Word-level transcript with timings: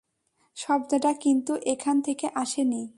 শব্দটা 0.57 1.11
কিন্তু 1.13 1.53
এখান 1.65 1.95
থেকে 2.01 2.25
আসেনি। 2.35 2.83